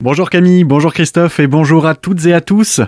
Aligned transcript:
Bonjour 0.00 0.30
Camille, 0.30 0.62
bonjour 0.62 0.94
Christophe 0.94 1.40
et 1.40 1.48
bonjour 1.48 1.84
à 1.84 1.96
toutes 1.96 2.24
et 2.26 2.32
à 2.32 2.40
tous. 2.40 2.80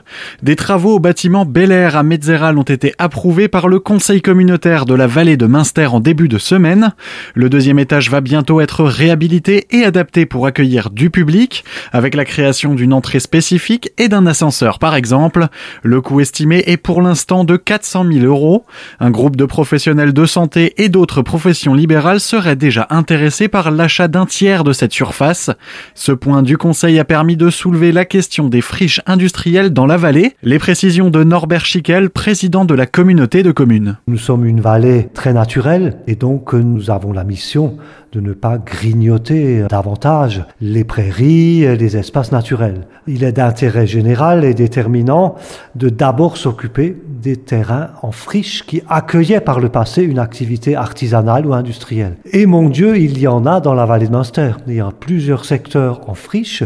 Des 0.45 0.55
travaux 0.55 0.95
au 0.95 0.99
bâtiment 1.01 1.44
Bel 1.44 1.73
Air 1.73 1.97
à 1.97 2.05
Metzeral 2.05 2.56
ont 2.56 2.63
été 2.63 2.94
approuvés 2.98 3.48
par 3.48 3.67
le 3.67 3.81
conseil 3.81 4.22
communautaire 4.22 4.85
de 4.85 4.95
la 4.95 5.09
vallée 5.09 5.37
de 5.37 5.46
Münster 5.46 5.87
en 5.87 5.99
début 5.99 6.29
de 6.29 6.38
semaine. 6.38 6.95
Le 7.35 7.51
deuxième 7.51 7.81
étage 7.81 8.11
va 8.11 8.21
bientôt 8.21 8.61
être 8.61 8.85
réhabilité 8.85 9.67
et 9.73 9.83
adapté 9.83 10.25
pour 10.25 10.46
accueillir 10.46 10.91
du 10.91 11.11
public, 11.11 11.65
avec 11.91 12.15
la 12.15 12.25
création 12.25 12.75
d'une 12.77 12.93
entrée 12.93 13.19
spécifique 13.19 13.90
et 13.99 14.06
d'un 14.06 14.24
ascenseur 14.29 14.79
par 14.79 14.95
exemple. 14.95 15.49
Le 15.83 16.00
coût 16.00 16.20
estimé 16.20 16.62
est 16.68 16.77
pour 16.77 17.02
l'instant 17.02 17.42
de 17.42 17.56
400 17.56 18.04
000 18.08 18.24
euros. 18.24 18.64
Un 19.00 19.11
groupe 19.11 19.34
de 19.34 19.46
professionnels 19.46 20.12
de 20.12 20.27
santé 20.27 20.74
et 20.80 20.88
d'autres 20.88 21.22
professions 21.22 21.74
libérales 21.74 22.20
seraient 22.20 22.54
déjà 22.54 22.86
intéressés 22.88 23.48
par 23.48 23.72
l'achat 23.72 24.06
d'un 24.06 24.27
tiers 24.27 24.62
de 24.62 24.72
cette 24.72 24.92
surface. 24.92 25.50
Ce 25.96 26.12
point 26.12 26.45
du 26.45 26.56
conseil 26.56 26.99
a 27.00 27.04
permis 27.04 27.36
de 27.36 27.48
soulever 27.48 27.92
la 27.92 28.04
question 28.04 28.48
des 28.48 28.60
friches 28.60 29.00
industrielles 29.06 29.70
dans 29.70 29.86
la 29.86 29.96
vallée. 29.96 30.34
Les 30.42 30.58
précisions 30.58 31.08
de 31.08 31.24
Norbert 31.24 31.64
Schickel, 31.64 32.10
président 32.10 32.66
de 32.66 32.74
la 32.74 32.84
communauté 32.84 33.42
de 33.42 33.52
communes. 33.52 33.96
Nous 34.06 34.18
sommes 34.18 34.45
une 34.45 34.60
vallée 34.60 35.08
très 35.14 35.32
naturelle 35.32 35.96
et 36.06 36.14
donc 36.14 36.52
nous 36.52 36.91
avons 36.91 37.12
la 37.12 37.24
mission 37.24 37.78
de 38.12 38.20
ne 38.20 38.32
pas 38.32 38.59
grignoter 38.59 39.64
davantage 39.69 40.45
les 40.60 40.84
prairies, 40.84 41.62
et 41.62 41.77
les 41.77 41.96
espaces 41.96 42.33
naturels. 42.33 42.86
Il 43.06 43.24
est 43.24 43.33
d'intérêt 43.33 43.86
général 43.86 44.45
et 44.45 44.55
déterminant 44.55 45.36
de 45.74 45.88
d'abord 45.88 46.36
s'occuper 46.36 46.96
des 47.23 47.36
terrains 47.36 47.91
en 48.02 48.12
friche 48.12 48.64
qui 48.66 48.83
accueillaient 48.88 49.41
par 49.41 49.60
le 49.60 49.69
passé 49.69 50.02
une 50.02 50.19
activité 50.19 50.74
artisanale 50.77 51.46
ou 51.46 51.55
industrielle. 51.55 52.16
Et 52.33 52.46
mon 52.46 52.69
Dieu, 52.69 52.98
il 52.98 53.19
y 53.19 53.28
en 53.28 53.46
a 53.46 53.60
dans 53.60 53.74
la 53.74 53.86
vallée 53.86 54.06
de 54.06 54.12
Munster. 54.12 54.52
Il 54.66 54.74
y 54.74 54.80
a 54.80 54.91
plusieurs 54.98 55.45
secteurs 55.45 56.08
en 56.08 56.14
friche 56.14 56.64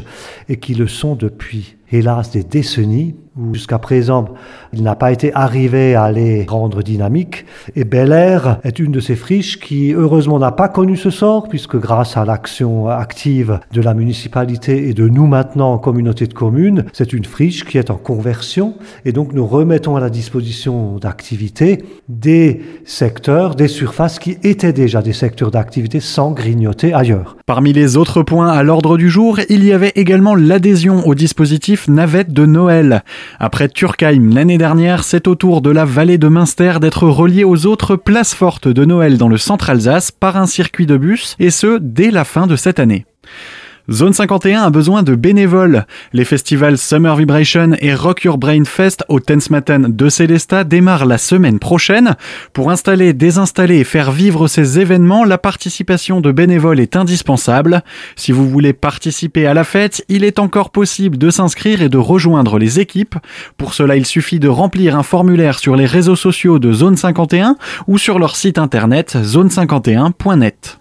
et 0.49 0.57
qui 0.57 0.75
le 0.75 0.87
sont 0.87 1.15
depuis, 1.15 1.77
hélas, 1.91 2.31
des 2.31 2.45
décennies 2.45 3.15
où 3.37 3.55
jusqu'à 3.55 3.79
présent 3.79 4.27
il 4.73 4.83
n'a 4.83 4.95
pas 4.95 5.13
été 5.13 5.33
arrivé 5.35 5.95
à 5.95 6.11
les 6.13 6.45
rendre 6.45 6.83
dynamiques. 6.83 7.47
Et 7.75 7.85
Bel 7.85 8.13
Air 8.13 8.59
est 8.65 8.79
une 8.79 8.93
de 8.93 9.01
ces 9.01 9.17
friches 9.17 9.59
qui 9.59 9.93
heureusement 9.93 10.39
n'a 10.39 10.53
pas 10.53 10.69
connu 10.69 10.97
ce 10.97 11.11
sort 11.11 11.49
puisque 11.49 11.77
grâce 11.77 12.17
à 12.17 12.25
l'action 12.25 12.89
active 12.89 13.61
de 13.73 13.81
la 13.81 13.95
municipalité 13.95 14.89
et 14.89 14.95
de 14.95 15.09
nous 15.09 15.27
maintenant 15.27 15.73
en 15.73 15.79
communauté 15.79 16.27
de 16.27 16.35
communes, 16.35 16.85
c'est 16.93 17.13
une 17.13 17.25
friche 17.25 17.65
qui 17.65 17.79
est 17.79 17.91
en 17.91 17.97
conversion 17.97 18.75
et 19.05 19.13
donc 19.13 19.33
nous 19.33 19.47
remettons 19.47 19.97
à 19.97 20.01
la 20.01 20.11
disposition 20.11 20.99
d'activités 20.99 21.85
des 22.09 22.61
secteurs, 22.85 23.55
des 23.55 23.69
surfaces 23.69 24.19
qui 24.19 24.39
étaient 24.43 24.73
déjà 24.73 25.03
des 25.03 25.13
secteurs 25.13 25.51
d'activité 25.51 26.01
sans 26.01 26.33
grignoter 26.33 26.93
ailleurs. 26.93 27.37
Parmi 27.47 27.73
les 27.73 27.97
autres 27.97 28.23
points 28.23 28.49
à 28.49 28.63
l'ordre 28.63 28.97
du 28.97 29.11
jour, 29.11 29.41
il 29.49 29.65
y 29.65 29.73
avait 29.73 29.93
également 29.97 30.35
l'adhésion 30.35 31.07
au 31.07 31.15
dispositif 31.15 31.74
navette 31.89 32.33
de 32.33 32.47
Noël. 32.47 33.03
Après 33.39 33.69
Turkheim 33.69 34.31
l'année 34.33 34.59
dernière, 34.59 35.05
c'est 35.05 35.29
au 35.29 35.35
tour 35.35 35.63
de 35.63 35.71
la 35.71 35.85
vallée 35.85 36.19
de 36.19 36.29
Münster 36.29 36.75
d'être 36.81 37.07
reliée 37.09 37.45
aux 37.45 37.67
autres 37.67 37.97
places 37.97 38.35
fortes 38.35 38.69
de 38.69 38.85
Noël 38.85 39.19
dans 39.19 39.29
le 39.29 39.39
centre 39.39 39.71
Alsace 39.71 40.11
par 40.11 40.37
un 40.37 40.47
circuit 40.47 40.87
de 40.87 40.97
bus, 40.97 41.37
et 41.39 41.51
ce, 41.51 41.79
dès 41.81 42.11
la 42.11 42.25
fin 42.25 42.47
de 42.47 42.57
cette 42.57 42.79
année. 42.79 43.07
Zone 43.91 44.15
51 44.15 44.63
a 44.63 44.71
besoin 44.71 45.03
de 45.03 45.15
bénévoles. 45.15 45.85
Les 46.15 46.25
festivals 46.25 46.79
Summer 46.79 47.15
Vibration 47.17 47.73
et 47.81 47.95
Rock 47.95 48.25
Your 48.25 48.39
Brain 48.39 48.65
Fest 48.65 49.05
au 49.09 49.21
Tensmatten 49.21 49.95
de 49.95 50.09
Célesta 50.09 50.65
démarrent 50.65 51.05
la 51.05 51.19
semaine 51.19 51.59
prochaine. 51.59 52.17
Pour 52.55 52.71
installer, 52.71 53.13
désinstaller 53.13 53.81
et 53.81 53.85
faire 53.85 54.11
vivre 54.11 54.49
ces 54.49 54.81
événements, 54.81 55.25
la 55.25 55.37
participation 55.37 56.23
de 56.23 56.33
bénévoles 56.33 56.81
est 56.81 56.97
indispensable. 56.97 57.83
Si 58.17 58.33
vous 58.33 58.49
voulez 58.49 58.73
participer 58.73 59.47
à 59.47 59.53
la 59.53 59.65
fête, 59.65 60.03
il 60.09 60.25
est 60.25 60.39
encore 60.39 60.71
possible 60.71 61.19
de 61.19 61.29
s'inscrire 61.29 61.83
et 61.83 61.91
de 61.91 61.99
rejoindre 61.99 62.59
les 62.59 62.81
équipes. 62.81 63.17
Pour 63.59 63.75
cela, 63.75 63.97
il 63.97 64.07
suffit 64.07 64.39
de 64.39 64.49
remplir 64.49 64.97
un 64.97 65.03
formulaire 65.03 65.59
sur 65.59 65.77
les 65.77 65.87
réseaux 65.87 66.17
sociaux 66.17 66.59
de 66.59 66.73
Zone 66.73 66.97
51 66.97 67.57
ou 67.87 67.99
sur 67.99 68.19
leur 68.19 68.35
site 68.37 68.57
internet 68.57 69.15
zone51.net. 69.15 70.79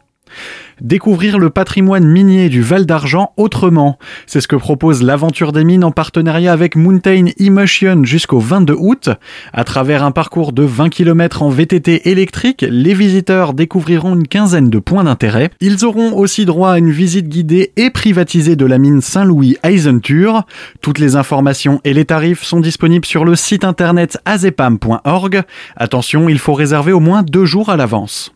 Découvrir 0.81 1.38
le 1.38 1.50
patrimoine 1.50 2.06
minier 2.06 2.50
du 2.50 2.61
Val 2.61 2.85
d'Argent 2.85 3.31
autrement. 3.38 3.97
C'est 4.25 4.41
ce 4.41 4.47
que 4.47 4.56
propose 4.56 5.03
l'aventure 5.03 5.51
des 5.51 5.63
mines 5.63 5.84
en 5.84 5.91
partenariat 5.91 6.51
avec 6.51 6.75
Mountain 6.75 7.25
Emotion 7.38 8.03
jusqu'au 8.03 8.39
22 8.39 8.75
août. 8.78 9.09
À 9.53 9.63
travers 9.63 10.03
un 10.03 10.12
parcours 10.12 10.53
de 10.53 10.63
20 10.63 10.89
km 10.89 11.44
en 11.44 11.50
VTT 11.50 12.09
électrique, 12.09 12.66
les 12.67 12.94
visiteurs 12.94 13.53
découvriront 13.53 14.16
une 14.16 14.28
quinzaine 14.28 14.69
de 14.69 14.79
points 14.79 15.03
d'intérêt. 15.03 15.51
Ils 15.62 15.85
auront 15.85 16.16
aussi 16.17 16.45
droit 16.45 16.72
à 16.72 16.78
une 16.78 16.91
visite 16.91 17.29
guidée 17.29 17.72
et 17.78 17.89
privatisée 17.89 18.56
de 18.56 18.66
la 18.66 18.78
mine 18.78 19.01
Saint-Louis 19.01 19.57
Eisentur. 19.63 20.44
Toutes 20.81 21.00
les 21.00 21.16
informations 21.16 21.81
et 21.83 21.94
les 21.94 22.06
tarifs 22.06 22.44
sont 22.44 22.59
disponibles 22.59 23.06
sur 23.06 23.25
le 23.25 23.35
site 23.35 23.63
internet 23.63 24.17
azepam.org. 24.25 25.44
Attention, 25.75 26.29
il 26.29 26.39
faut 26.39 26.53
réserver 26.53 26.91
au 26.91 27.00
moins 27.00 27.23
deux 27.23 27.45
jours 27.45 27.69
à 27.69 27.78
l'avance. 27.78 28.33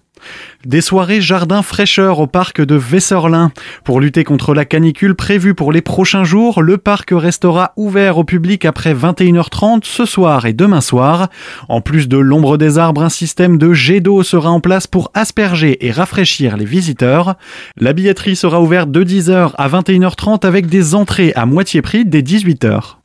Des 0.65 0.81
soirées 0.81 1.21
jardin 1.21 1.61
fraîcheur 1.61 2.19
au 2.19 2.27
parc 2.27 2.61
de 2.61 2.75
Vesserlin. 2.75 3.51
Pour 3.83 3.99
lutter 4.01 4.23
contre 4.23 4.53
la 4.53 4.65
canicule 4.65 5.15
prévue 5.15 5.53
pour 5.53 5.71
les 5.71 5.81
prochains 5.81 6.23
jours, 6.23 6.61
le 6.61 6.77
parc 6.77 7.09
restera 7.11 7.73
ouvert 7.77 8.17
au 8.17 8.23
public 8.23 8.65
après 8.65 8.93
21h30 8.93 9.81
ce 9.83 10.05
soir 10.05 10.45
et 10.45 10.53
demain 10.53 10.81
soir. 10.81 11.29
En 11.69 11.81
plus 11.81 12.07
de 12.07 12.17
l'ombre 12.17 12.57
des 12.57 12.77
arbres, 12.77 13.03
un 13.03 13.09
système 13.09 13.57
de 13.57 13.73
jet 13.73 13.99
d'eau 13.99 14.23
sera 14.23 14.49
en 14.49 14.59
place 14.59 14.87
pour 14.87 15.11
asperger 15.13 15.85
et 15.85 15.91
rafraîchir 15.91 16.57
les 16.57 16.65
visiteurs. 16.65 17.35
La 17.77 17.93
billetterie 17.93 18.35
sera 18.35 18.61
ouverte 18.61 18.91
de 18.91 19.03
10h 19.03 19.51
à 19.57 19.69
21h30 19.69 20.45
avec 20.45 20.67
des 20.67 20.95
entrées 20.95 21.33
à 21.35 21.45
moitié 21.45 21.81
prix 21.81 22.05
dès 22.05 22.21
18h. 22.21 22.97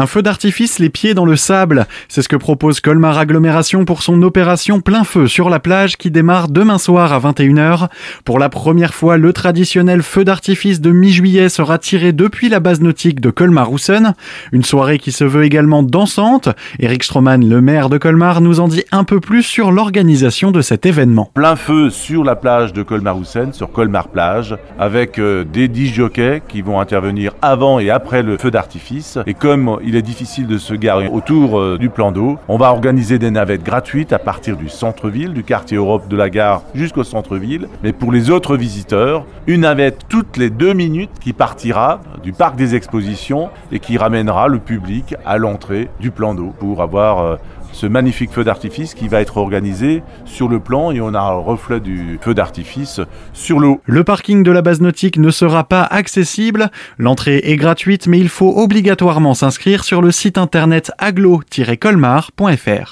Un 0.00 0.06
feu 0.06 0.22
d'artifice 0.22 0.78
les 0.78 0.90
pieds 0.90 1.12
dans 1.12 1.24
le 1.24 1.34
sable, 1.34 1.88
c'est 2.06 2.22
ce 2.22 2.28
que 2.28 2.36
propose 2.36 2.78
Colmar 2.78 3.18
Agglomération 3.18 3.84
pour 3.84 4.04
son 4.04 4.22
opération 4.22 4.80
plein 4.80 5.02
feu 5.02 5.26
sur 5.26 5.50
la 5.50 5.58
plage 5.58 5.96
qui 5.96 6.12
démarre 6.12 6.46
demain 6.46 6.78
soir 6.78 7.12
à 7.12 7.18
21h. 7.18 7.88
Pour 8.24 8.38
la 8.38 8.48
première 8.48 8.94
fois, 8.94 9.16
le 9.16 9.32
traditionnel 9.32 10.04
feu 10.04 10.22
d'artifice 10.22 10.80
de 10.80 10.92
mi-juillet 10.92 11.48
sera 11.48 11.78
tiré 11.78 12.12
depuis 12.12 12.48
la 12.48 12.60
base 12.60 12.80
nautique 12.80 13.20
de 13.20 13.30
Colmar-Roussen. 13.30 14.14
Une 14.52 14.62
soirée 14.62 15.00
qui 15.00 15.10
se 15.10 15.24
veut 15.24 15.42
également 15.42 15.82
dansante. 15.82 16.48
Eric 16.78 17.02
Stroman, 17.02 17.44
le 17.44 17.60
maire 17.60 17.88
de 17.88 17.98
Colmar, 17.98 18.40
nous 18.40 18.60
en 18.60 18.68
dit 18.68 18.84
un 18.92 19.02
peu 19.02 19.18
plus 19.18 19.42
sur 19.42 19.72
l'organisation 19.72 20.52
de 20.52 20.60
cet 20.60 20.86
événement. 20.86 21.32
Plein 21.34 21.56
feu 21.56 21.90
sur 21.90 22.22
la 22.22 22.36
plage 22.36 22.72
de 22.72 22.84
Colmar-Roussen, 22.84 23.52
sur 23.52 23.72
Colmar 23.72 24.10
Plage, 24.10 24.54
avec 24.78 25.18
euh, 25.18 25.42
des 25.42 25.66
10 25.66 25.92
jockeys 25.92 26.40
qui 26.46 26.62
vont 26.62 26.78
intervenir 26.78 27.34
avant 27.42 27.80
et 27.80 27.90
après 27.90 28.22
le 28.22 28.38
feu 28.38 28.52
d'artifice. 28.52 29.18
Et 29.26 29.34
comme 29.34 29.78
il 29.88 29.96
est 29.96 30.02
difficile 30.02 30.46
de 30.46 30.58
se 30.58 30.74
garer 30.74 31.08
autour 31.08 31.58
euh, 31.58 31.78
du 31.78 31.88
plan 31.88 32.12
d'eau. 32.12 32.36
On 32.46 32.58
va 32.58 32.70
organiser 32.72 33.18
des 33.18 33.30
navettes 33.30 33.62
gratuites 33.62 34.12
à 34.12 34.18
partir 34.18 34.58
du 34.58 34.68
centre-ville, 34.68 35.32
du 35.32 35.44
quartier 35.44 35.78
Europe 35.78 36.08
de 36.08 36.16
la 36.16 36.28
gare 36.28 36.62
jusqu'au 36.74 37.04
centre-ville. 37.04 37.68
Mais 37.82 37.94
pour 37.94 38.12
les 38.12 38.28
autres 38.28 38.58
visiteurs, 38.58 39.24
une 39.46 39.62
navette 39.62 40.04
toutes 40.10 40.36
les 40.36 40.50
deux 40.50 40.74
minutes 40.74 41.18
qui 41.22 41.32
partira 41.32 42.02
du 42.22 42.34
parc 42.34 42.56
des 42.56 42.74
expositions 42.74 43.48
et 43.72 43.78
qui 43.78 43.96
ramènera 43.96 44.48
le 44.48 44.58
public 44.58 45.14
à 45.24 45.38
l'entrée 45.38 45.88
du 46.00 46.10
plan 46.10 46.34
d'eau 46.34 46.52
pour 46.58 46.82
avoir 46.82 47.20
euh, 47.20 47.36
ce 47.72 47.86
magnifique 47.86 48.30
feu 48.32 48.44
d'artifice 48.44 48.94
qui 48.94 49.08
va 49.08 49.20
être 49.20 49.36
organisé 49.36 50.02
sur 50.24 50.48
le 50.48 50.60
plan 50.60 50.90
et 50.90 51.00
on 51.00 51.14
a 51.14 51.20
un 51.20 51.38
reflet 51.38 51.80
du 51.80 52.18
feu 52.20 52.34
d'artifice 52.34 53.00
sur 53.32 53.60
l'eau. 53.60 53.80
Le 53.84 54.04
parking 54.04 54.42
de 54.42 54.50
la 54.50 54.62
base 54.62 54.80
nautique 54.80 55.18
ne 55.18 55.30
sera 55.30 55.64
pas 55.64 55.82
accessible. 55.82 56.70
L'entrée 56.98 57.40
est 57.44 57.56
gratuite 57.56 58.06
mais 58.06 58.18
il 58.18 58.28
faut 58.28 58.60
obligatoirement 58.60 59.34
s'inscrire 59.34 59.84
sur 59.84 60.02
le 60.02 60.10
site 60.10 60.38
internet 60.38 60.92
aglo-colmar.fr. 60.98 62.86